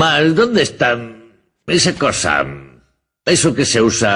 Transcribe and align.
Mal, 0.00 0.34
¿dónde 0.34 0.60
está 0.62 0.88
esa 1.66 1.92
cosa? 1.94 2.44
Eso 3.24 3.54
que 3.54 3.64
se 3.64 3.80
usa... 3.80 4.10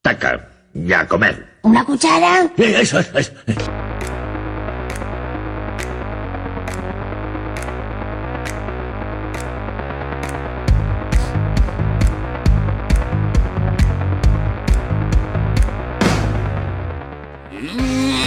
Taca, 0.00 0.48
ya 0.72 1.06
comer. 1.06 1.36
¿Una 1.62 1.84
cuchara? 1.84 2.50
Eh, 2.56 2.76
Eso, 2.80 2.98
eso, 3.00 3.32
eso. 3.46 3.70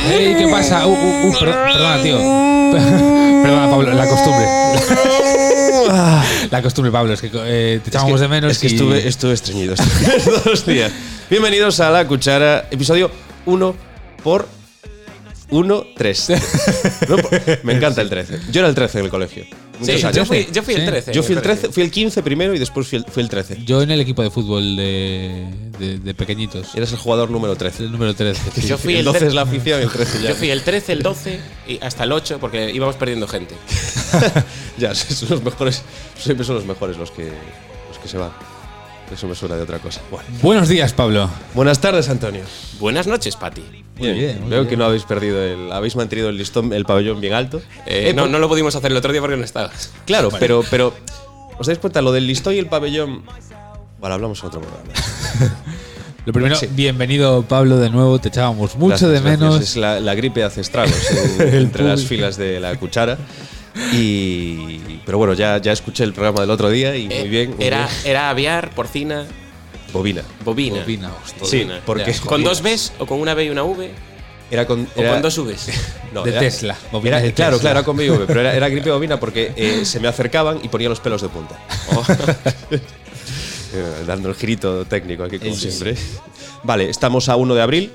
¡Ey! 0.10 0.36
¿Qué 0.38 0.48
pasa? 0.50 0.88
Uh, 0.88 0.92
uh, 0.94 1.28
uh, 1.28 1.34
per- 1.40 1.54
perdona, 1.54 2.02
tío. 2.02 2.18
perdona, 3.44 3.70
Pablo, 3.70 3.94
la 3.94 4.08
costumbre. 4.08 4.46
la 6.52 6.62
costumbre, 6.62 6.92
Pablo, 6.92 7.14
es 7.14 7.22
que 7.22 7.30
eh, 7.34 7.80
te 7.84 7.90
echábamos 7.90 8.20
de 8.20 8.28
menos. 8.28 8.52
Es 8.52 8.60
que 8.60 8.68
y- 8.68 8.74
estuve, 8.74 9.08
estuve 9.08 9.34
estreñido 9.34 9.74
estos 9.74 10.44
dos 10.46 10.66
días. 10.66 10.92
Bienvenidos 11.30 11.80
a 11.80 11.90
La 11.92 12.08
Cuchara, 12.08 12.68
episodio 12.72 13.12
1 13.46 13.76
por 14.24 14.48
1, 15.50 15.84
3. 15.96 16.28
me 17.64 17.74
encanta 17.74 18.02
el 18.02 18.10
13. 18.10 18.40
Yo 18.52 18.60
era 18.62 18.70
el 18.70 18.76
13 18.76 19.00
en 19.00 19.06
el 19.06 19.12
colegio. 19.12 19.46
Muchos 19.80 19.96
Sí, 20.00 20.06
años. 20.06 20.16
yo 20.16 20.26
fui, 20.26 20.48
yo 20.52 20.64
fui 20.64 20.74
el 20.74 20.82
Sí. 20.82 20.86
13. 20.88 21.14
Yo 21.14 21.24
fui 21.24 21.36
el 21.36 21.42
13, 21.42 21.62
parece. 21.62 21.74
fui 21.74 21.84
el 21.84 21.92
15 21.92 22.24
primero 22.24 22.54
y 22.56 22.60
después 22.60 22.88
fui 22.88 22.98
el, 23.00 23.06
fui 23.06 23.22
el 23.24 23.30
13. 23.30 23.64
Yo 23.66 23.82
en 23.82 23.92
el 23.92 24.00
equipo 24.02 24.22
de 24.24 24.30
fútbol 24.32 24.76
de, 24.76 25.46
de, 25.80 26.00
de 26.00 26.14
pequeñitos. 26.14 26.74
Eres 26.76 26.92
el 26.92 26.98
jugador 26.98 27.30
número 27.30 27.56
13. 27.56 27.84
El 27.84 27.92
número 27.92 28.14
13. 28.16 28.42
sí. 28.62 28.68
Yo 28.68 28.78
fui 28.78 28.94
el 28.94 29.00
el 29.00 29.06
12 29.06 29.20
tre- 29.20 29.28
es 29.28 29.34
la 29.34 29.42
afición 29.44 29.80
y 29.80 29.84
el 29.84 29.90
13 29.90 30.22
ya. 30.24 30.30
Yo 30.30 30.36
fui 30.36 30.50
el 30.50 30.62
13, 30.64 30.92
el 30.94 31.02
12 31.04 31.40
y 31.68 31.80
hasta 31.84 32.04
el 32.04 32.12
8 32.12 32.38
porque 32.40 32.72
íbamos 32.74 32.96
perdiendo 32.96 33.28
gente. 33.28 33.56
ya, 34.78 34.94
son 34.96 35.30
los 35.30 35.44
mejores. 35.44 35.84
Siempre 36.20 36.46
son 36.46 36.56
los 36.56 36.66
mejores 36.66 36.98
los 36.98 37.12
que, 37.12 37.24
los 37.90 37.98
que 38.02 38.08
se 38.08 38.18
van. 38.18 38.32
Eso 39.12 39.28
me 39.28 39.36
suena 39.36 39.56
de 39.56 39.62
otra 39.64 39.80
cosa. 39.80 40.02
Bueno. 40.12 40.28
Buenos 40.42 40.68
días, 40.68 40.94
Pablo. 40.94 41.30
Buenas 41.54 41.80
tardes, 41.80 42.10
Antonio. 42.10 42.42
Buenas 42.80 43.08
noches, 43.08 43.36
Pati. 43.36 43.62
Muy 43.98 44.12
bien, 44.14 44.42
muy 44.42 44.50
Veo 44.50 44.60
bien. 44.62 44.70
que 44.70 44.78
no 44.78 44.86
habéis 44.86 45.04
perdido 45.04 45.42
el. 45.42 45.72
Habéis 45.72 45.96
mantenido 45.96 46.30
el 46.30 46.38
listón, 46.38 46.72
el 46.74 46.86
pabellón 46.86 47.20
bien 47.22 47.34
alto. 47.34 47.60
Eh, 47.86 48.10
Eh, 48.10 48.14
no, 48.14 48.28
no 48.28 48.38
lo 48.38 48.48
pudimos 48.50 48.76
hacer 48.76 48.92
el 48.92 48.98
otro 48.98 49.12
día 49.12 49.22
porque 49.22 49.38
no 49.38 49.44
estabas. 49.46 49.92
Claro, 50.06 50.30
pero, 50.40 50.64
pero. 50.70 50.94
¿Os 51.58 51.66
dais 51.68 51.80
cuenta? 51.80 52.02
Lo 52.02 52.12
del 52.12 52.28
listón 52.28 52.54
y 52.54 52.58
el 52.60 52.68
pabellón. 52.68 53.24
Vale, 54.00 54.14
hablamos 54.14 54.40
en 54.42 54.46
otro 54.48 54.62
programa. 54.62 54.92
Lo 56.26 56.34
primero, 56.34 56.56
Sí. 56.58 56.68
bienvenido, 56.70 57.44
Pablo, 57.44 57.78
de 57.78 57.90
nuevo. 57.90 58.20
Te 58.20 58.28
echábamos 58.28 58.76
mucho 58.76 58.90
Gracias, 58.90 59.10
de 59.12 59.20
gracias. 59.22 59.40
menos. 59.40 59.62
Es 59.62 59.76
la, 59.78 60.00
la 60.02 60.14
gripe 60.14 60.44
hace 60.44 60.60
estragos 60.60 60.94
entre 61.40 61.86
las 61.86 62.04
filas 62.04 62.36
de 62.36 62.60
la 62.60 62.76
cuchara. 62.76 63.18
Y. 63.94 65.00
Pero 65.06 65.18
bueno, 65.18 65.34
ya, 65.34 65.58
ya 65.62 65.72
escuché 65.72 66.04
el 66.04 66.14
programa 66.14 66.42
del 66.42 66.50
otro 66.50 66.70
día 66.70 66.96
y 66.96 67.06
Eh, 67.12 67.20
muy 67.22 67.30
bien. 67.30 67.56
muy 67.56 67.66
era, 67.66 67.86
bien. 67.88 67.98
era 68.06 68.30
aviar, 68.30 68.70
porcina, 68.72 69.26
Bobina. 69.94 70.22
bovina. 70.44 70.80
Bovina, 70.82 71.12
hostia. 71.24 71.46
Sí, 71.48 71.58
Bovina. 71.64 71.82
porque. 71.86 72.12
Ya. 72.14 72.20
¿Con 72.22 72.44
dos 72.44 72.62
Bs 72.62 72.94
o 73.00 73.06
con 73.06 73.20
una 73.20 73.34
B 73.34 73.46
y 73.46 73.50
una 73.50 73.64
V? 73.64 73.90
Era 74.50 74.66
con. 74.66 74.88
¿O 74.96 75.00
era- 75.00 75.12
con 75.14 75.22
dos 75.22 75.38
Vs? 75.46 75.70
no, 76.14 76.24
de 76.24 76.32
era- 76.32 76.40
Tesla. 76.40 76.76
Bovina 76.92 77.18
Era- 77.18 77.26
de 77.28 77.34
claro, 77.34 77.58
Tesla. 77.58 77.72
claro, 77.72 77.80
era 77.80 77.86
con 77.86 77.98
BV, 77.98 78.26
pero 78.28 78.42
era, 78.42 78.56
era 78.56 78.70
gripe 78.70 78.90
bovina 78.92 79.20
porque 79.20 79.54
eh, 79.56 79.86
se 79.86 80.00
me 80.00 80.08
acercaban 80.08 80.60
y 80.64 80.70
ponía 80.70 80.90
los 80.90 81.00
pelos 81.00 81.22
de 81.22 81.30
punta. 81.30 81.60
Eh, 83.74 84.04
Dando 84.08 84.30
el 84.30 84.36
girito 84.36 84.86
técnico 84.86 85.24
aquí, 85.24 85.40
como 85.40 85.54
Sí, 85.54 85.70
sí. 85.70 85.72
siempre. 85.72 85.96
Vale, 86.64 86.90
estamos 86.90 87.28
a 87.28 87.36
1 87.36 87.54
de 87.54 87.62
abril. 87.62 87.92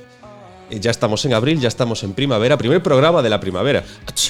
Eh, 0.73 0.81
Ya 0.81 0.91
estamos 0.91 1.25
en 1.25 1.34
abril, 1.34 1.61
ya 1.61 1.69
estamos 1.69 2.03
en 2.03 2.15
primavera. 2.15 2.56
Primer 2.56 2.83
programa 2.83 3.23
de 3.23 3.28
la 3.31 3.39
primavera. 3.41 3.84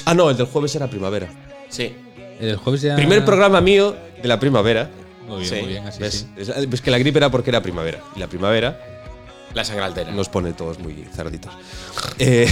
Ah, 0.05 0.13
no, 0.13 0.29
el 0.29 0.37
del 0.37 0.45
jueves 0.47 0.75
era 0.75 0.87
primavera. 0.89 1.27
Sí. 1.69 1.95
El 2.39 2.57
jueves 2.57 2.81
ya. 2.81 2.95
Primer 2.95 3.23
programa 3.23 3.61
mío 3.61 3.95
de 4.21 4.27
la 4.27 4.39
primavera. 4.39 4.89
Muy 5.27 5.37
bien, 5.39 5.49
Sí. 5.49 5.55
muy 5.61 5.67
bien. 5.69 5.87
Así 5.87 5.99
¿Ves? 5.99 6.27
sí. 6.35 6.41
Es- 6.51 6.69
ves 6.69 6.81
que 6.81 6.91
la 6.91 6.97
gripe 6.97 7.17
era 7.17 7.29
porque 7.31 7.49
era 7.49 7.61
primavera. 7.61 7.99
Y 8.15 8.19
la 8.19 8.27
primavera 8.27 8.77
La 9.53 9.63
sangre 9.63 9.85
altera. 9.85 10.11
nos 10.11 10.27
pone 10.29 10.51
todos 10.53 10.79
muy 10.79 11.05
cerditos. 11.15 11.53
Eh, 12.19 12.47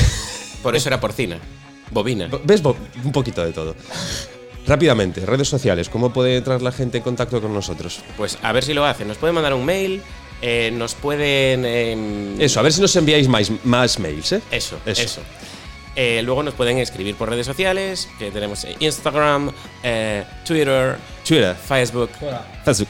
Por 0.63 0.75
eso 0.75 0.87
era 0.89 0.99
porcina. 1.01 1.37
Bovina. 1.91 2.29
¿Ves? 2.45 2.61
Bo- 2.61 2.77
Un 3.03 3.11
poquito 3.11 3.43
de 3.43 3.51
todo. 3.51 3.75
Rápidamente, 4.67 5.25
redes 5.25 5.49
sociales. 5.49 5.89
¿Cómo 5.89 6.13
puede 6.13 6.37
entrar 6.37 6.61
la 6.61 6.71
gente 6.71 6.99
en 6.99 7.03
contacto 7.03 7.41
con 7.41 7.53
nosotros? 7.53 7.99
Pues 8.15 8.37
a 8.43 8.51
ver 8.53 8.63
si 8.63 8.73
lo 8.73 8.85
hacen. 8.85 9.07
Nos 9.07 9.17
pueden 9.17 9.33
mandar 9.33 9.53
un 9.55 9.65
mail, 9.65 10.01
eh, 10.41 10.71
nos 10.73 10.93
pueden. 10.95 11.65
em, 11.65 12.41
Eso, 12.41 12.59
a 12.59 12.63
ver 12.63 12.73
si 12.73 12.81
nos 12.81 12.95
enviáis 12.95 13.27
más, 13.27 13.51
más 13.63 13.99
mails, 13.99 14.31
¿eh? 14.33 14.41
Eso, 14.51 14.77
Eso. 14.85 15.01
eso. 15.01 15.21
Eh, 15.93 16.21
luego 16.23 16.41
nos 16.41 16.53
pueden 16.53 16.77
escribir 16.77 17.15
por 17.15 17.29
redes 17.29 17.45
sociales, 17.45 18.07
que 18.17 18.31
tenemos 18.31 18.65
Instagram, 18.79 19.51
eh, 19.83 20.23
Twitter, 20.45 20.95
Twitter, 21.27 21.53
Facebook. 21.53 22.09
Facebook. 22.63 22.87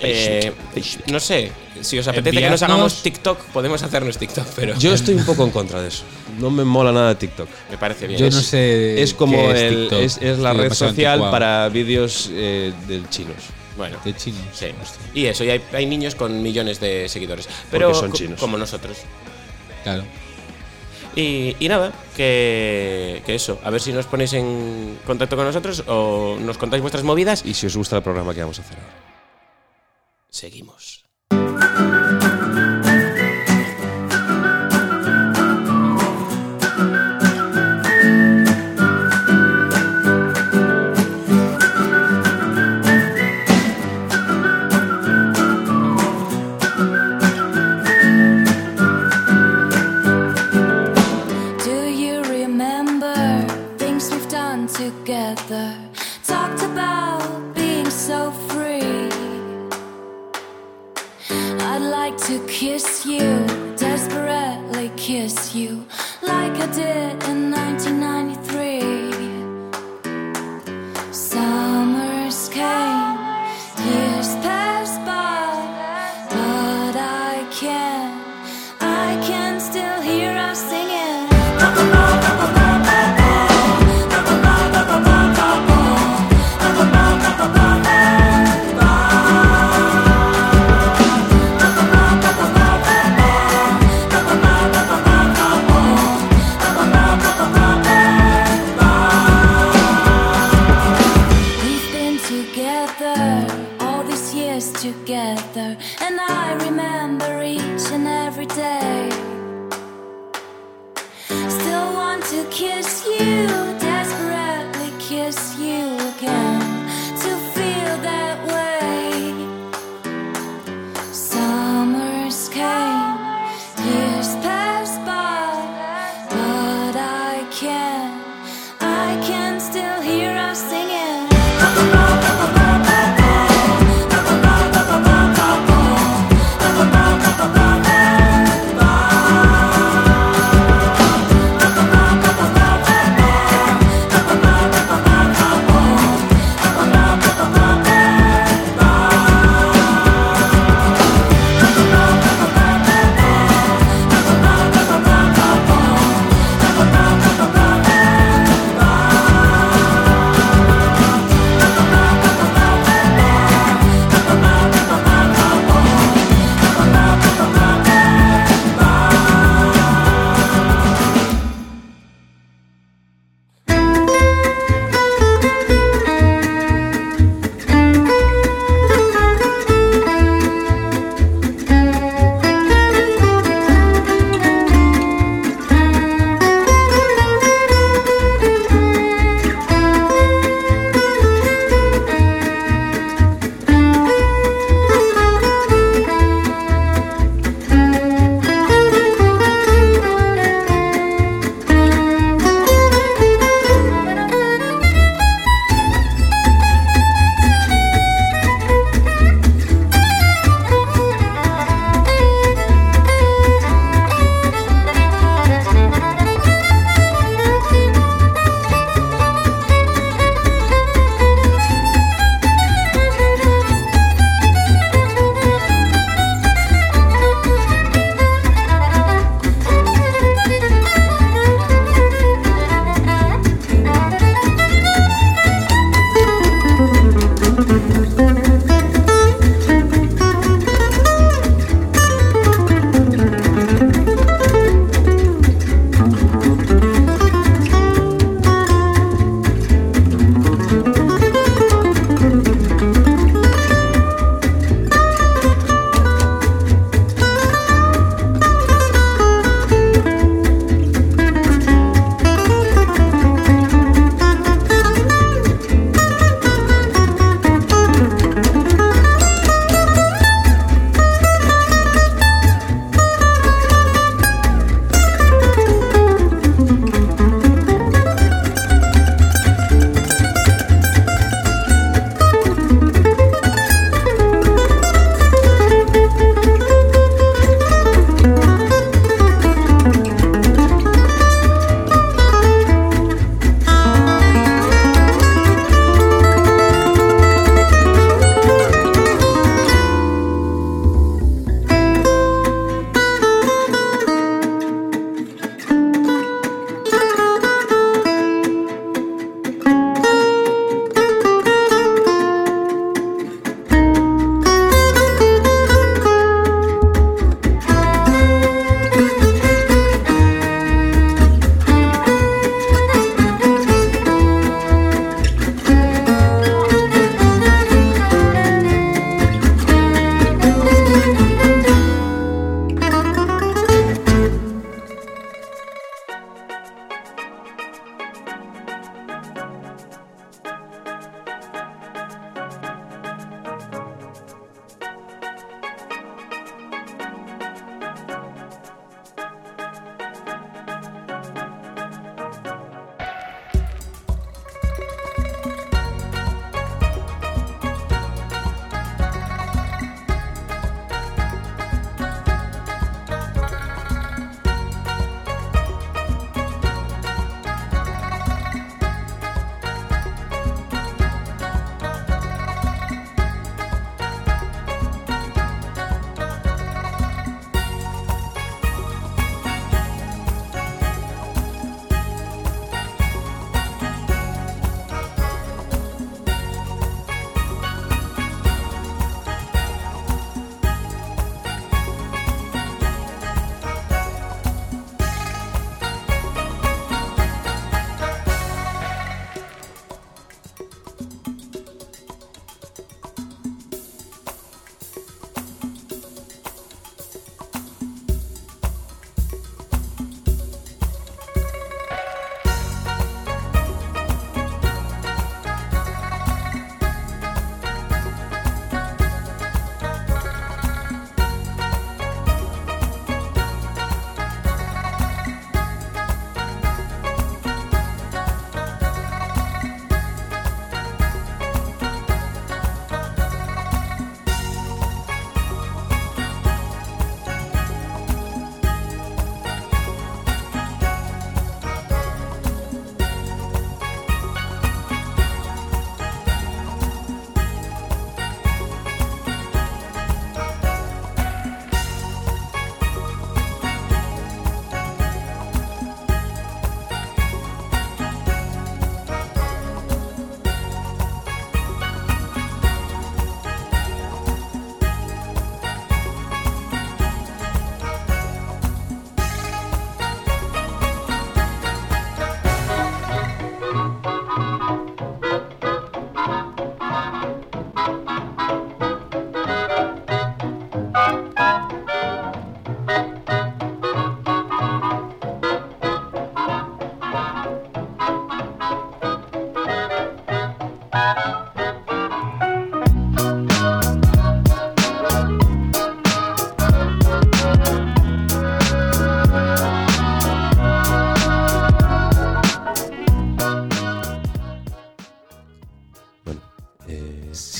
Eh, 0.00 0.52
no 1.06 1.20
sé, 1.20 1.52
si 1.82 2.00
os 2.00 2.08
apetece 2.08 2.40
que 2.40 2.50
nos 2.50 2.60
hagamos 2.62 3.00
TikTok, 3.00 3.38
podemos 3.52 3.80
hacernos 3.84 4.18
TikTok, 4.18 4.46
pero 4.56 4.76
Yo 4.76 4.92
estoy 4.92 5.14
un 5.14 5.24
poco 5.24 5.44
en 5.44 5.50
contra 5.52 5.80
de 5.82 5.88
eso. 5.88 6.02
No 6.40 6.50
me 6.50 6.64
mola 6.64 6.90
nada 6.90 7.16
TikTok. 7.16 7.48
me 7.70 7.78
parece 7.78 8.08
bien. 8.08 8.18
Yo 8.18 8.26
Es- 8.26 8.34
no 8.34 8.40
sé. 8.40 9.00
Es 9.00 9.14
como 9.14 9.36
qué 9.38 9.50
es 9.52 9.60
el, 9.62 9.78
TikTok. 9.82 10.00
es, 10.00 10.18
es 10.20 10.38
la 10.40 10.52
red 10.52 10.72
social 10.72 11.12
anticuado. 11.12 11.30
para 11.30 11.68
vídeos 11.68 12.28
eh, 12.32 12.72
del 12.88 13.08
chinos. 13.08 13.36
Bueno, 13.76 13.98
De 14.04 14.14
chinos. 14.14 14.42
sí. 14.52 14.66
Y 15.14 15.26
eso, 15.26 15.44
y 15.44 15.50
hay, 15.50 15.62
hay 15.72 15.86
niños 15.86 16.14
con 16.14 16.42
millones 16.42 16.78
de 16.80 17.08
seguidores. 17.08 17.48
Pero 17.70 17.94
son 17.94 18.12
chinos. 18.12 18.38
como 18.40 18.58
nosotros. 18.58 18.98
Claro. 19.82 20.04
Y, 21.16 21.56
y 21.58 21.68
nada, 21.68 21.92
que, 22.16 23.22
que 23.26 23.34
eso, 23.34 23.58
a 23.64 23.70
ver 23.70 23.80
si 23.82 23.92
nos 23.92 24.06
ponéis 24.06 24.32
en 24.32 24.98
contacto 25.06 25.36
con 25.36 25.44
nosotros 25.44 25.84
o 25.86 26.36
nos 26.40 26.56
contáis 26.56 26.80
vuestras 26.80 27.04
movidas 27.04 27.42
Y 27.44 27.52
si 27.52 27.66
os 27.66 27.76
gusta 27.76 27.96
el 27.98 28.02
programa 28.02 28.32
que 28.32 28.40
vamos 28.40 28.58
a 28.58 28.62
hacer 28.62 28.78
ahora. 28.78 28.94
seguimos. 30.30 31.01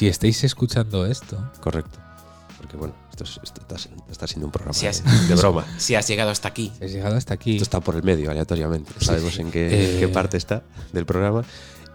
Si 0.03 0.09
estáis 0.09 0.43
escuchando 0.43 1.07
esto, 1.07 1.39
correcto. 1.61 2.01
Porque 2.59 2.77
bueno, 2.77 2.93
esto, 3.11 3.23
es- 3.23 3.39
esto 3.43 3.61
está, 3.61 3.77
está 4.11 4.27
siendo 4.27 4.47
un 4.47 4.53
programa 4.53 4.73
Si 4.75 4.87
has- 4.89 5.05
de, 5.05 5.29
de 5.29 5.35
broma. 5.37 5.65
Si 5.79 5.95
has 5.95 6.09
llegado 6.09 6.31
hasta 6.31 6.49
aquí, 6.49 6.73
has 6.83 6.91
llegado 6.91 7.17
hasta 7.17 7.35
aquí. 7.35 7.53
Esto 7.53 7.63
está 7.63 7.81
por 7.81 7.95
el 7.95 8.03
medio, 8.03 8.29
aleatoriamente. 8.31 8.93
Sabemos 8.99 9.39
en 9.39 9.53
qué, 9.53 9.69
Eh, 9.97 10.01
qué 10.01 10.09
parte 10.09 10.37
está 10.37 10.65
del 10.93 11.07
programa. 11.07 11.45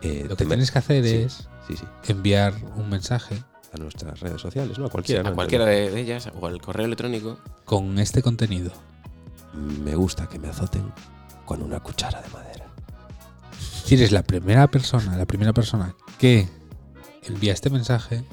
Eh, 0.01 0.21
Lo 0.23 0.37
que 0.37 0.43
te- 0.43 0.45
tienes 0.45 0.71
que 0.71 0.79
hacer 0.79 1.03
sí, 1.03 1.15
es 1.15 1.47
Sí, 1.67 1.75
sí. 1.75 1.83
enviar 2.07 2.53
un 2.77 2.89
mensaje 2.89 3.43
A 3.73 3.77
nuestras 3.77 4.21
redes 4.21 4.39
sociales, 4.41 4.79
¿no? 4.79 4.85
A 4.85 4.89
cualquiera. 4.89 5.21
a 5.21 5.29
¿no? 5.31 5.35
cualquiera 5.35 5.65
de, 5.65 5.89
de 5.91 5.99
ellas 5.99 6.29
o 6.39 6.47
al 6.47 6.61
correo 6.61 6.85
electrónico, 6.85 7.37
con 7.65 7.99
este 7.99 8.21
contenido. 8.21 8.71
Me 9.53 9.95
gusta 9.95 10.27
que 10.29 10.39
me 10.39 10.47
azoten 10.47 10.93
con 11.45 11.61
una 11.61 11.81
cuchara 11.81 12.21
de 12.21 12.29
madera. 12.29 12.67
Si 13.83 13.95
eres 13.95 14.11
la 14.13 14.23
primera 14.23 14.67
persona, 14.67 15.17
la 15.17 15.25
primera 15.25 15.51
persona 15.53 15.93
que 16.19 16.47
envía 17.33 17.53
este 17.53 17.69
mensaje, 17.69 18.23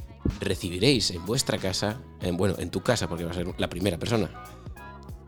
recibiréis 0.40 1.10
en 1.10 1.24
vuestra 1.26 1.58
casa, 1.58 1.98
en, 2.20 2.36
bueno, 2.36 2.54
en 2.58 2.70
tu 2.70 2.82
casa, 2.82 3.08
porque 3.08 3.24
va 3.24 3.30
a 3.30 3.34
ser 3.34 3.46
la 3.58 3.68
primera 3.68 3.98
persona. 3.98 4.30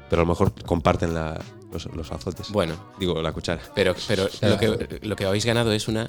Pero 0.08 0.23
a 0.23 0.25
lo 0.25 0.28
mejor 0.30 0.52
comparten 0.64 1.14
la- 1.14 1.40
los, 1.73 1.87
los 1.94 2.12
azotes. 2.12 2.50
Bueno, 2.50 2.75
Digo, 2.99 3.20
la 3.20 3.32
cuchara. 3.32 3.61
pero, 3.75 3.94
pero 4.06 4.28
sea, 4.28 4.50
lo, 4.50 4.58
que, 4.58 5.00
lo 5.02 5.16
que 5.16 5.25
habéis 5.26 5.44
ganado 5.44 5.73
es 5.73 5.88
una. 5.88 6.08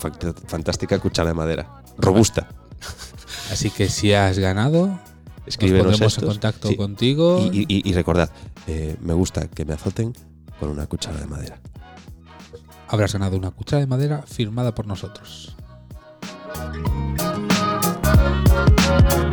Fant- 0.00 0.34
Fantástica 0.46 0.98
cuchara 1.00 1.28
de 1.30 1.34
madera. 1.34 1.82
Robusta. 1.98 2.48
así 3.52 3.70
que 3.70 3.88
si 3.88 4.12
has 4.12 4.38
ganado, 4.38 5.00
Escríbenos 5.46 5.86
nos 5.86 5.92
pondremos 6.00 6.12
estos. 6.12 6.22
en 6.24 6.28
contacto 6.30 6.68
Sí. 6.68 6.76
contigo. 6.76 7.50
Y, 7.52 7.66
y- 7.68 7.82
y 7.90 7.92
recordad, 7.92 8.30
eh, 8.68 8.96
me 9.00 9.12
gusta 9.14 9.48
que 9.48 9.64
me 9.64 9.74
azoten 9.74 10.12
con 10.60 10.70
una 10.70 10.86
cuchara 10.86 11.18
de 11.18 11.26
madera. 11.26 11.60
Habrás 12.86 13.12
ganado 13.12 13.36
una 13.36 13.50
cuchara 13.50 13.80
de 13.80 13.86
madera 13.86 14.22
firmada 14.22 14.74
por 14.74 14.86
nosotros. 14.86 15.56
Thank 18.98 19.27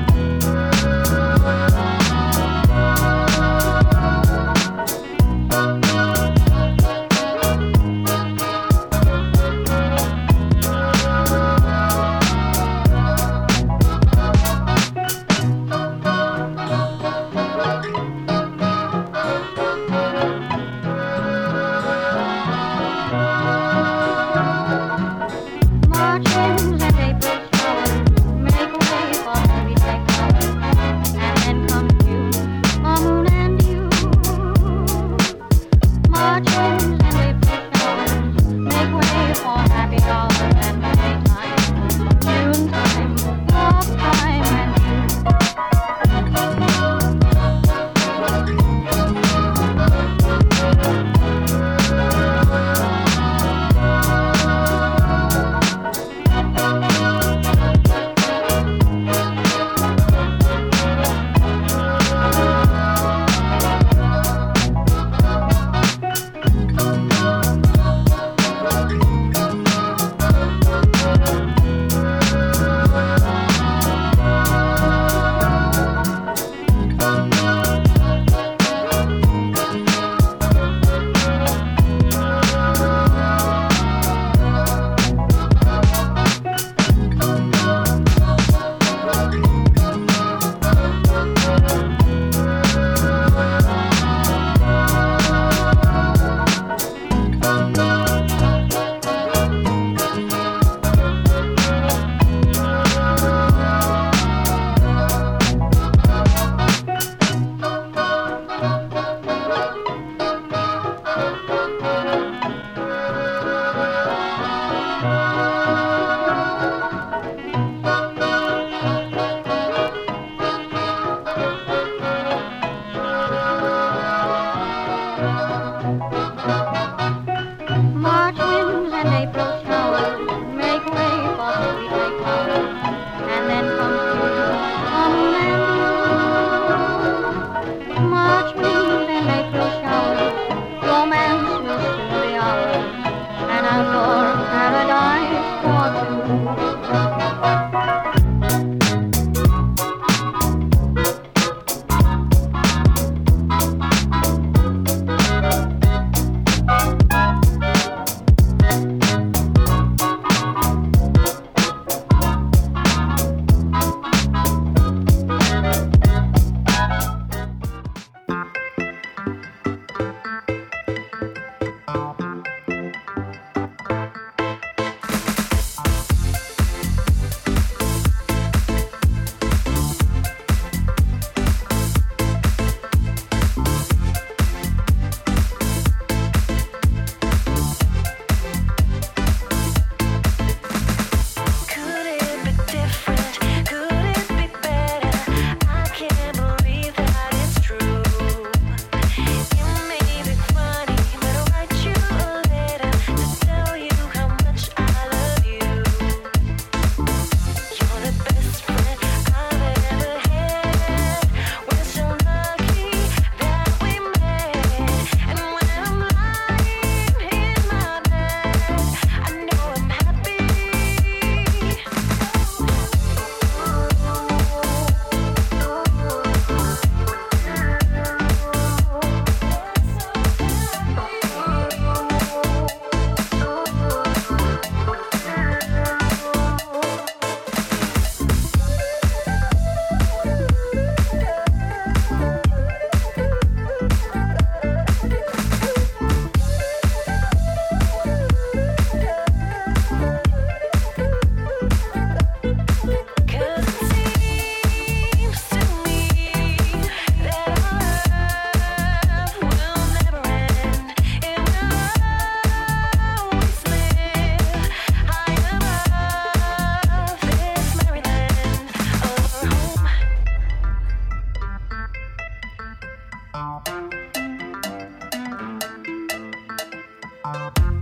Bye. 277.25 277.75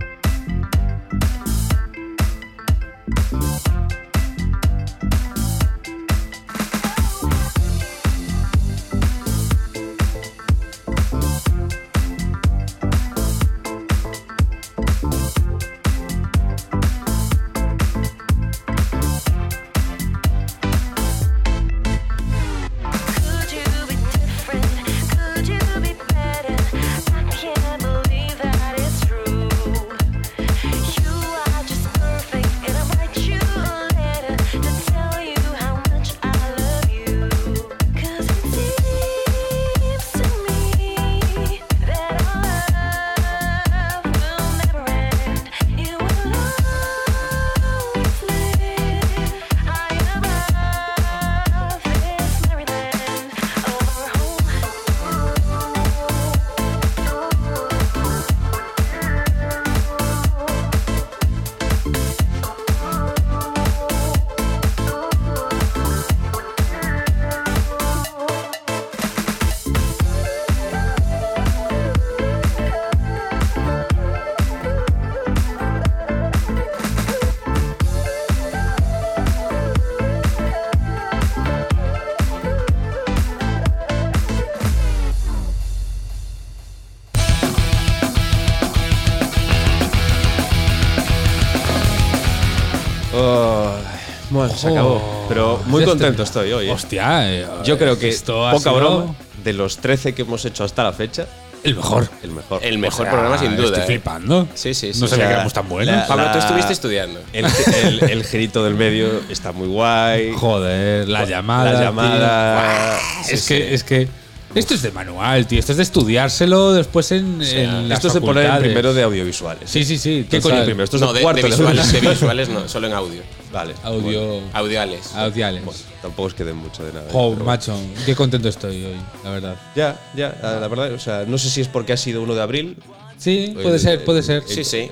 Bueno, 94.34 94.54
se 94.54 94.68
acabó. 94.68 95.26
Pero 95.28 95.60
muy 95.66 95.84
contento 95.84 96.22
estoy 96.22 96.52
hoy. 96.52 96.68
¿eh? 96.68 96.72
Hostia, 96.72 97.32
eh, 97.32 97.46
Yo 97.64 97.78
creo 97.78 97.98
que, 97.98 98.08
esto 98.08 98.34
poca 98.50 98.58
sido 98.58 98.74
broma, 98.76 99.14
de 99.42 99.52
los 99.52 99.78
13 99.78 100.14
que 100.14 100.22
hemos 100.22 100.44
hecho 100.44 100.64
hasta 100.64 100.82
la 100.84 100.92
fecha, 100.92 101.26
El 101.62 101.76
mejor. 101.76 102.08
el 102.22 102.30
mejor. 102.30 102.60
El 102.62 102.78
mejor 102.78 103.00
O 103.00 103.04
sea, 103.04 103.10
programa 103.12 103.38
sin 103.38 103.56
duda. 103.56 103.66
Estoy 103.68 103.82
¿eh? 103.82 103.86
flipando. 103.86 104.48
Sí, 104.54 104.74
sí, 104.74 104.92
sí. 104.92 105.00
No 105.00 105.06
O 105.06 105.08
sabía 105.08 105.24
sea, 105.24 105.28
que 105.28 105.34
éramos 105.34 105.52
tan 105.54 105.68
buenos. 105.68 105.96
la- 105.96 106.06
Pablo, 106.06 106.26
tú 106.32 106.38
estuviste 106.38 106.72
estudiando. 106.74 107.20
El, 107.32 107.46
el, 107.84 108.10
el 108.10 108.24
girito 108.24 108.62
del 108.64 108.74
medio 108.74 109.08
está 109.30 109.52
muy 109.52 109.68
guay. 109.68 110.32
Joder, 110.36 111.08
la 111.08 111.24
llamada. 111.24 111.72
La 111.72 111.78
tío. 111.78 111.86
llamada. 111.86 112.98
es 113.30 113.40
Sí, 113.42 113.54
que, 113.54 113.66
sí. 113.68 113.74
es 113.74 113.84
que. 113.84 114.08
Esto 114.54 114.74
es 114.74 114.82
de 114.82 114.92
manual, 114.92 115.46
tío. 115.46 115.58
Esto 115.58 115.72
es 115.72 115.76
de 115.78 115.82
estudiárselo 115.82 116.72
después 116.72 117.10
en, 117.12 117.42
en 117.42 117.88
las 117.88 117.98
Esto 117.98 118.08
es 118.08 118.14
de 118.14 118.20
poner 118.20 118.46
en 118.46 118.58
primero 118.58 118.94
de 118.94 119.02
audiovisuales. 119.02 119.68
Sí, 119.68 119.84
sí, 119.84 119.98
sí. 119.98 120.26
¿Qué 120.30 120.40
coño 120.40 120.64
primero? 120.64 120.84
Esto 120.84 120.96
es 120.96 121.02
no, 121.02 121.12
de 121.12 121.22
cuarto 121.22 121.42
de 121.42 121.48
visuales, 121.48 121.92
de 121.92 121.98
audiovisuales. 121.98 122.48
visuales 122.48 122.48
no, 122.48 122.68
solo 122.68 122.86
en 122.86 122.92
audio. 122.92 123.22
Vale. 123.52 123.74
Audio. 123.82 124.40
Audiales. 124.52 125.14
Audiales. 125.14 125.64
Bueno, 125.64 125.80
tampoco 126.02 126.28
es 126.28 126.34
que 126.34 126.44
den 126.44 126.56
mucho 126.56 126.84
de 126.84 126.92
nada. 126.92 127.06
Bueno. 127.12 127.44
macho, 127.44 127.76
qué 128.06 128.14
contento 128.14 128.48
estoy 128.48 128.84
hoy, 128.84 128.96
la 129.24 129.30
verdad. 129.30 129.56
Ya, 129.74 130.00
ya, 130.14 130.36
la 130.42 130.68
verdad, 130.68 130.92
o 130.92 130.98
sea, 130.98 131.24
no 131.26 131.38
sé 131.38 131.50
si 131.50 131.60
es 131.60 131.68
porque 131.68 131.92
ha 131.92 131.96
sido 131.96 132.22
1 132.22 132.34
de 132.34 132.42
abril, 132.42 132.76
Sí, 133.16 133.52
puede 133.54 133.76
Eh, 133.76 133.78
ser, 133.78 134.04
puede 134.04 134.22
ser. 134.22 134.42
Sí, 134.46 134.64
sí. 134.64 134.90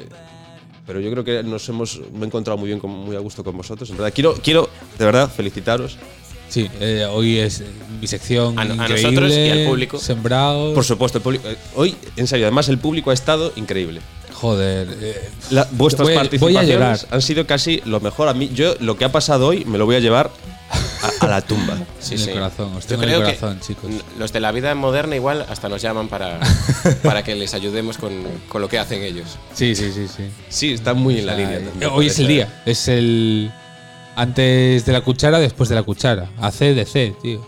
pero 0.87 1.01
yo 1.01 1.11
creo 1.11 1.25
que 1.25 1.43
nos 1.43 1.69
hemos 1.69 2.01
me 2.13 2.23
he 2.23 2.27
encontrado 2.27 2.57
muy 2.57 2.69
bien, 2.69 2.81
muy 2.83 3.17
a 3.17 3.19
gusto 3.19 3.43
con 3.43 3.57
vosotros. 3.57 3.91
En 3.91 3.97
verdad, 3.97 4.13
quiero, 4.15 4.35
quiero 4.35 4.71
de 4.99 5.05
verdad 5.05 5.29
felicitaros. 5.31 5.99
Sí, 6.53 6.69
eh, 6.81 7.07
hoy 7.11 7.39
es 7.39 7.63
mi 7.99 8.07
sección 8.07 8.59
A- 8.59 8.63
a 8.63 8.65
increíble, 8.67 9.03
nosotros 9.03 9.33
y 9.33 9.49
al 9.51 9.65
público. 9.67 9.99
Sembrado. 9.99 10.75
Por 10.75 10.85
supuesto, 10.85 11.17
el 11.17 11.23
público. 11.25 11.49
eh, 11.49 11.57
Hoy, 11.77 11.97
en 12.17 12.27
serio, 12.27 12.45
además 12.47 12.69
el 12.69 12.77
público 12.77 13.11
ha 13.11 13.15
estado 13.15 13.53
increíble. 13.57 14.03
Joder. 14.35 14.89
eh, 15.01 15.31
La- 15.51 15.67
vuestras 15.71 16.07
Voy 16.09 16.13
a- 16.13 16.17
voy 16.17 16.17
a 16.17 16.21
participaciones 16.21 17.07
han 17.11 17.23
sido 17.23 17.47
casi 17.47 17.81
lo 17.87 18.01
mejor. 18.01 18.29
A 18.29 18.35
mí, 18.35 18.51
yo 18.55 18.75
lo 18.81 18.99
que 18.99 19.07
ha 19.07 19.13
pasado 19.13 19.47
hoy 19.47 19.65
me 19.65 19.79
lo 19.79 19.87
voy 19.87 19.97
a 19.97 20.01
llevar 20.01 20.31
a, 21.03 21.25
a 21.25 21.29
la 21.29 21.41
tumba. 21.41 21.79
Sí, 22.01 22.15
En 22.17 22.21
el 22.21 22.27
sí. 22.27 22.33
corazón, 22.33 22.75
os 22.77 22.83
Yo 22.85 22.89
tengo 22.89 23.03
en 23.05 23.09
el 23.11 23.23
corazón, 23.23 23.61
chicos. 23.61 23.91
Los 24.19 24.33
de 24.35 24.41
la 24.41 24.53
vida 24.53 24.75
moderna 24.75 25.17
igual 25.17 25.47
hasta 25.49 25.69
nos 25.71 25.81
llaman 25.81 26.09
para, 26.09 26.39
para 27.03 27.23
que 27.23 27.35
les 27.35 27.55
ayudemos 27.55 27.97
con, 27.97 28.13
con 28.51 28.61
lo 28.61 28.69
que 28.69 28.79
hacen 28.79 29.03
ellos. 29.03 29.39
Sí, 29.55 29.75
sí, 29.75 29.91
sí, 29.95 30.07
sí. 30.09 30.25
Sí, 30.51 30.73
está 30.75 30.93
muy 30.93 31.19
en 31.21 31.27
la 31.27 31.33
O 31.33 31.37
sea, 31.37 31.45
línea. 31.51 31.71
también, 31.71 31.91
hoy 31.95 32.07
es 32.09 32.19
el 32.19 32.27
día. 32.27 32.63
Es 32.67 32.89
el. 32.89 33.51
Antes 34.17 34.85
de 34.85 34.93
la 34.93 35.01
cuchara, 35.01 35.39
después 35.39 35.69
de 35.69 35.75
la 35.75 35.83
cuchara. 35.83 36.31
AC 36.41 36.59
de 36.75 36.85
C, 36.85 37.15
tío. 37.23 37.41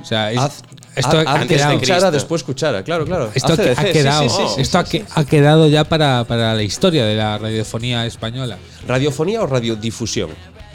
O 0.00 0.04
sea, 0.04 0.30
es- 0.30 0.38
Haz- 0.38 0.62
esto 0.94 1.18
ha, 1.18 1.32
antes 1.32 1.56
quedado. 1.58 1.72
de 1.72 1.78
cuchara, 1.80 2.10
después 2.10 2.42
cuchara, 2.44 2.82
claro, 2.84 3.04
claro. 3.04 3.30
Esto 3.34 3.52
ha, 3.52 3.54
ACDC, 3.54 3.92
quedado, 3.92 4.22
sí, 4.22 4.28
sí, 4.28 4.42
sí, 4.54 4.60
esto 4.62 4.78
ha, 4.78 5.24
quedado 5.24 5.68
ya 5.68 5.84
para, 5.84 6.24
para 6.24 6.54
la 6.54 6.62
historia 6.62 7.04
de 7.04 7.16
la 7.16 7.36
radiofonía 7.38 8.06
española. 8.06 8.56
¿Radiofonía 8.86 9.42
o 9.42 9.46
radiodifusión? 9.46 10.30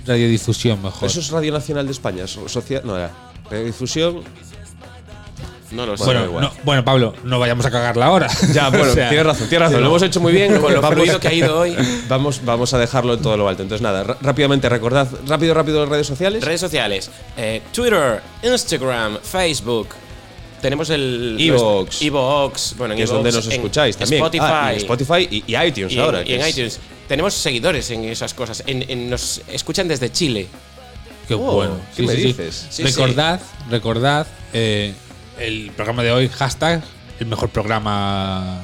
Radiodifusión, 0.06 0.82
mejor. 0.82 1.08
Eso 1.08 1.20
es 1.22 1.30
Radio 1.30 1.54
Nacional 1.54 1.86
de 1.86 1.92
España. 1.94 2.28
so- 2.28 2.48
socia- 2.50 2.82
no 2.84 2.98
era. 2.98 3.12
Radiodifusión. 3.50 4.22
No 5.72 5.86
lo 5.86 5.96
sé. 5.98 6.04
bueno, 6.04 6.20
da 6.22 6.26
igual. 6.26 6.44
no- 6.46 6.54
bueno, 6.64 6.84
Pablo, 6.86 7.14
no 7.24 7.40
vayamos 7.40 7.66
a 7.66 7.72
cagarla 7.72 8.06
ahora. 8.08 8.28
Ya, 8.54 8.70
bueno, 8.70 8.86
O 8.92 8.94
sea, 8.94 9.10
tienes 9.10 9.26
razón, 9.26 9.48
tienes 9.50 9.68
razón. 9.70 9.82
Lo 9.82 9.88
hemos 9.88 10.02
hecho 10.04 10.20
muy 10.20 10.34
bien. 10.34 10.60
Con 10.60 10.74
lo 10.74 10.82
fluido 10.92 11.20
que 11.20 11.28
ha 11.28 11.34
ido 11.34 11.60
hoy. 11.60 11.76
vamos, 12.10 12.42
vamos 12.44 12.74
a 12.74 12.78
dejarlo 12.80 13.14
en 13.14 13.22
todo 13.22 13.38
lo 13.38 13.48
alto. 13.48 13.64
Entonces, 13.64 13.82
nada, 13.82 14.04
rápidamente 14.22 14.68
recordad, 14.70 15.08
rápido, 15.28 15.54
rápido 15.54 15.80
las 15.82 15.90
redes 15.90 16.08
sociales. 16.08 16.44
Redes 16.44 16.62
sociales: 16.62 17.10
eh, 17.38 17.62
Twitter, 17.74 18.22
Instagram, 18.44 19.18
Facebook. 19.22 19.90
Tenemos 20.62 20.90
el. 20.92 21.38
Evox. 21.40 22.02
Evox. 22.02 22.76
Bueno, 22.78 22.94
en 22.94 22.98
que 22.98 23.04
es 23.04 23.10
donde 23.10 23.32
nos 23.32 23.46
en 23.48 23.52
escucháis 23.54 23.98
también. 23.98 24.22
Spotify. 24.22 24.44
Ah, 24.48 24.74
y 24.74 24.78
Spotify 24.78 25.28
y, 25.32 25.44
y 25.48 25.56
iTunes 25.58 25.92
y 25.92 25.96
en- 25.96 26.02
ahora. 26.02 26.22
y 26.26 26.34
en 26.34 26.42
es- 26.42 26.50
iTunes. 26.50 26.80
Tenemos 27.08 27.34
seguidores 27.34 27.90
en 27.92 28.06
esas 28.06 28.34
cosas. 28.34 28.64
En- 28.68 28.86
en- 28.90 29.10
nos 29.10 29.42
escuchan 29.52 29.88
desde 29.88 30.12
Chile. 30.12 30.48
Qué 31.28 31.34
Oh, 31.34 31.40
bueno. 31.54 31.78
¿qué 31.96 32.04
me 32.04 32.14
dices? 32.14 32.68
Sí, 32.70 32.84
recordad, 32.84 33.40
recordad 33.70 34.28
eh, 34.54 34.94
el 35.42 35.72
programa 35.76 36.04
de 36.04 36.12
hoy, 36.12 36.30
hashtag, 36.30 36.82
el 37.20 37.26
mejor 37.28 37.50
programa. 37.50 38.60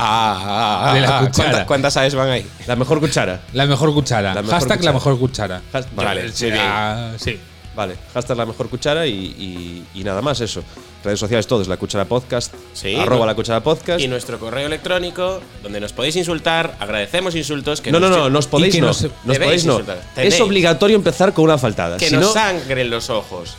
Ah, 0.00 0.90
ah, 0.90 0.94
De 0.94 1.00
la 1.00 1.18
ah, 1.18 1.20
cuchara. 1.26 1.48
¿cuánta- 1.50 1.66
¿Cuántas 1.66 1.96
aves 1.96 2.14
van 2.14 2.28
ahí? 2.30 2.46
La 2.66 2.76
mejor 2.76 3.00
cuchara. 3.00 3.40
La 3.52 3.66
mejor 3.66 3.92
cuchara. 3.92 4.32
La 4.34 4.42
mejor 4.42 4.54
hashtag 4.54 4.78
cuchara. 4.78 4.84
la 4.84 4.92
mejor 4.92 5.18
cuchara. 5.18 5.62
Has- 5.72 5.94
Vale, 5.94 6.22
muy 6.22 6.32
sea, 6.32 7.14
sí. 7.18 7.38
Vale, 7.74 7.96
hashtag 8.14 8.36
la 8.36 8.46
mejor 8.46 8.68
cuchara 8.68 9.06
y, 9.06 9.12
y- 9.12 9.84
y 10.00 10.04
nada 10.04 10.20
más 10.22 10.40
eso. 10.40 10.62
Redes 11.04 11.18
sociales 11.20 11.46
todos, 11.46 11.68
la 11.68 11.76
cuchara 11.76 12.04
podcast, 12.06 12.52
Sí, 12.72 12.94
arroba 12.96 13.20
no. 13.20 13.26
la 13.26 13.34
cuchara 13.36 13.60
podcast. 13.62 14.00
Y 14.00 14.08
nuestro 14.08 14.38
correo 14.40 14.66
electrónico, 14.66 15.40
donde 15.62 15.78
nos 15.80 15.92
podéis 15.92 16.16
insultar, 16.16 16.76
agradecemos 16.80 17.36
insultos. 17.36 17.80
Que 17.80 17.92
no, 17.92 18.00
no, 18.00 18.08
nos, 18.08 18.18
no, 18.18 18.30
nos 18.30 18.46
podéis 18.48 18.80
no. 18.80 18.88
nos- 18.88 19.06
podéis 19.24 19.64
no. 19.64 19.80
Es 20.16 20.40
obligatorio 20.40 20.96
empezar 20.96 21.32
con 21.32 21.44
una 21.44 21.56
faltada. 21.58 21.96
Que 21.98 22.08
si 22.08 22.14
nos 22.16 22.24
no, 22.24 22.32
sangren 22.32 22.90
los 22.90 23.10
ojos. 23.10 23.56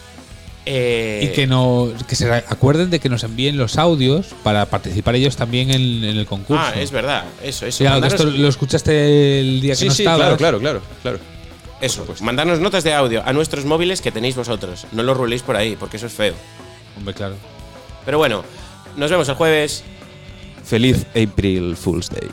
Eh, 0.71 1.21
Y 1.23 1.33
que, 1.33 1.47
no, 1.47 1.91
que 2.07 2.15
se 2.15 2.31
acuerden 2.31 2.91
de 2.91 2.99
que 2.99 3.09
nos 3.09 3.23
envíen 3.23 3.57
los 3.57 3.77
audios 3.79 4.27
para 4.43 4.67
participar 4.67 5.15
ellos 5.15 5.35
también 5.35 5.71
en, 5.71 6.03
en 6.03 6.15
el 6.17 6.27
concurso. 6.27 6.61
Ah, 6.63 6.79
es 6.79 6.91
verdad, 6.91 7.25
eso, 7.43 7.65
eso. 7.65 7.83
Mandaros- 7.85 8.13
esto 8.19 8.25
lo 8.25 8.47
escuchaste 8.47 9.39
el 9.39 9.61
día 9.61 9.71
que 9.71 9.77
Sí, 9.77 9.87
no 9.87 9.93
sí, 9.95 10.03
estabas. 10.03 10.19
claro, 10.37 10.37
claro, 10.37 10.59
claro, 10.59 10.81
claro. 11.01 11.19
eso. 11.81 12.05
Mandarnos 12.21 12.59
notas 12.59 12.83
de 12.83 12.93
audio 12.93 13.23
a 13.25 13.33
nuestros 13.33 13.65
móviles 13.65 13.99
que 14.01 14.11
tenéis 14.11 14.35
vosotros. 14.35 14.85
No 14.91 15.01
lo 15.01 15.15
ruléis 15.15 15.41
por 15.41 15.55
ahí, 15.55 15.75
porque 15.75 15.97
eso 15.97 16.05
es 16.05 16.13
feo. 16.13 16.35
Hombre, 16.95 17.15
claro. 17.15 17.35
Pero 18.05 18.19
bueno, 18.19 18.43
nos 18.95 19.09
vemos 19.09 19.27
el 19.27 19.35
jueves. 19.35 19.83
Feliz 20.63 21.07
April 21.15 21.75
Fool's 21.75 22.09
Day. 22.11 22.29